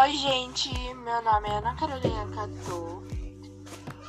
[0.00, 0.70] Oi, gente.
[0.94, 3.02] Meu nome é Ana Carolina Catô.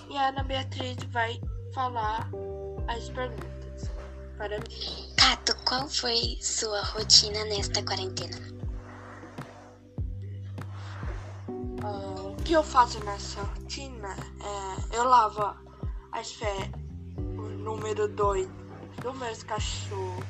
[0.07, 1.41] E a Ana Beatriz vai
[1.73, 2.29] falar
[2.87, 3.89] as perguntas
[4.37, 5.15] para mim.
[5.17, 8.37] Cato, qual foi sua rotina nesta quarentena?
[11.83, 14.15] Ah, o que eu faço nessa rotina
[14.91, 15.55] é eu lavo
[16.11, 16.69] as fé,
[17.17, 18.47] o número 2
[19.01, 20.23] dos meus cachorros,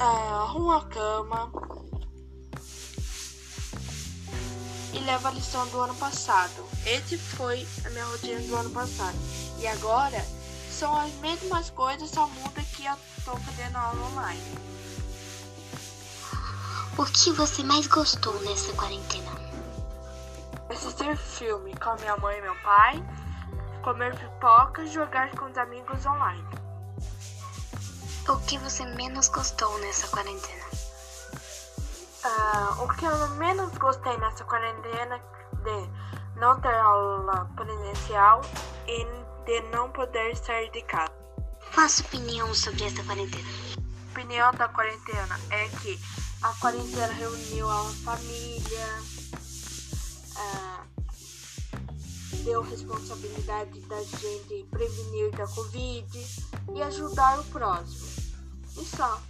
[0.00, 1.63] é, arrumo a cama
[4.94, 6.64] e levo a lição do ano passado.
[6.86, 9.16] Esse foi a minha rotina do ano passado.
[9.58, 10.24] E agora
[10.70, 14.58] são as mesmas coisas, só muda que eu tô fazendo aula online.
[16.96, 19.32] O que você mais gostou nessa quarentena?
[20.68, 23.04] Assistir filme com a minha mãe e meu pai,
[23.82, 26.44] comer pipoca e jogar com os amigos online.
[28.28, 30.83] O que você menos gostou nessa quarentena?
[32.78, 35.18] O que eu menos gostei nessa quarentena
[35.62, 38.40] de não ter aula presencial
[38.86, 39.04] e
[39.44, 41.12] de não poder sair de casa.
[41.72, 43.48] Qual a sua opinião sobre essa quarentena?
[43.78, 46.00] A opinião da quarentena é que
[46.42, 49.02] a quarentena reuniu a família,
[50.36, 50.84] ah,
[52.44, 56.26] deu responsabilidade da gente prevenir da Covid
[56.74, 58.08] e ajudar o próximo.
[58.76, 59.20] E só.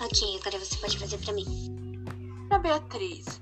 [0.00, 1.77] Ok, agora você pode fazer pra mim.
[2.58, 3.40] Ana Beatriz,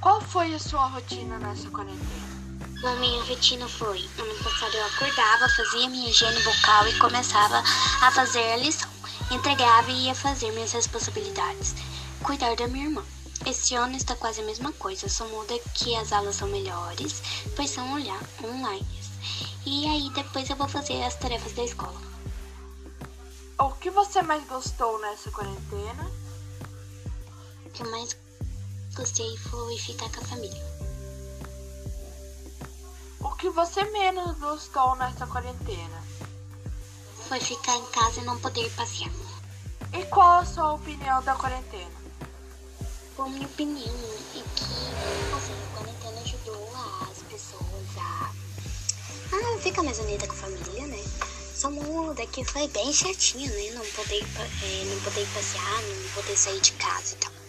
[0.00, 2.82] qual foi a sua rotina nessa quarentena?
[2.82, 8.10] A minha rotina foi: ano passado eu acordava, fazia minha higiene vocal e começava a
[8.10, 8.88] fazer a lição.
[9.30, 11.74] Entregava e ia fazer minhas responsabilidades.
[12.22, 13.04] Cuidar da minha irmã.
[13.44, 17.22] Esse ano está quase a mesma coisa, só muda que as aulas são melhores,
[17.54, 18.86] pois são olhar online.
[19.66, 22.00] E aí depois eu vou fazer as tarefas da escola.
[23.58, 26.21] O que você mais gostou nessa quarentena?
[27.72, 28.14] O que eu mais
[28.94, 30.62] gostei foi ficar com a família.
[33.18, 36.04] O que você menos gostou nessa quarentena?
[37.26, 39.10] Foi ficar em casa e não poder passear.
[39.90, 41.90] E qual a sua opinião da quarentena?
[43.16, 44.40] Bom, minha opinião é que
[45.34, 46.70] assim, a quarentena ajudou
[47.10, 48.30] as pessoas a,
[49.32, 51.02] a ficar mais unida com a família, né?
[51.54, 53.70] Só muda que foi bem chatinho, né?
[53.70, 57.41] Não poder, eh, não poder passear, não poder sair de casa e tal.